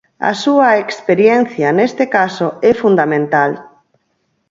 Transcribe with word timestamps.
A 0.29 0.31
súa 0.43 0.69
experiencia, 0.85 1.67
neste 1.79 2.05
caso, 2.15 2.47
é 2.69 2.71
fundamental. 2.83 3.51